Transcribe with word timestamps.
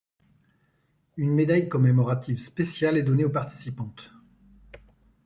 Une 1.15 1.29
médaille 1.35 1.69
commémorative 1.69 2.39
spéciale 2.41 2.97
est 2.97 3.03
donnée 3.03 3.23
aux 3.23 3.29
participantes. 3.29 4.09